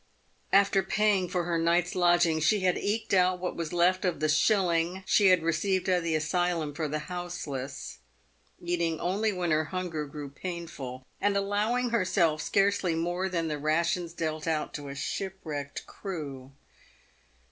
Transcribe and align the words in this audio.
After 0.51 0.81
paying 0.81 1.29
for 1.29 1.43
her 1.43 1.59
night's 1.59 1.93
lodging 1.93 2.39
she 2.39 2.61
had 2.61 2.75
eked 2.75 3.13
out 3.13 3.37
what 3.37 3.55
was 3.55 3.71
left 3.71 4.03
of 4.03 4.19
the 4.19 4.29
shilling 4.29 5.03
she 5.05 5.27
had 5.27 5.43
received 5.43 5.87
at 5.87 6.01
the 6.01 6.15
asylum 6.15 6.73
for 6.73 6.87
the 6.87 6.97
houseless, 7.05 7.99
PAVED 8.59 8.61
WITH 8.63 8.67
GOLD. 8.67 8.79
29 8.79 8.87
eating 8.87 8.99
only 8.99 9.31
when 9.31 9.51
her 9.51 9.65
hunger 9.65 10.07
grew 10.07 10.29
painful, 10.31 11.05
and 11.21 11.37
allowing 11.37 11.91
herself 11.91 12.41
scarcely 12.41 12.95
more 12.95 13.29
than 13.29 13.47
the 13.47 13.59
rations 13.59 14.13
dealt 14.13 14.47
out 14.47 14.73
to 14.73 14.87
a 14.87 14.95
shipwrecked 14.95 15.85
crew. 15.85 16.51